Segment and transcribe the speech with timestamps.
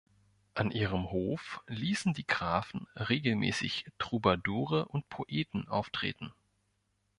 [0.55, 6.33] An ihrem Hof ließen die Grafen regelmäßig Troubadoure und Poeten auftreten.